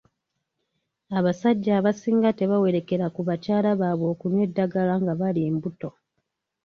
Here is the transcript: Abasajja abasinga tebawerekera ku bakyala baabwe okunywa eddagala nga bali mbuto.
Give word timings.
Abasajja 1.17 1.71
abasinga 1.79 2.29
tebawerekera 2.39 3.05
ku 3.15 3.21
bakyala 3.27 3.69
baabwe 3.79 4.07
okunywa 4.13 4.41
eddagala 4.47 4.93
nga 5.01 5.13
bali 5.19 5.41
mbuto. 5.55 5.89